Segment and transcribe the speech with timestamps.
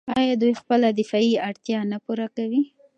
[0.19, 2.61] آیا دوی خپله دفاعي اړتیا نه پوره کوي؟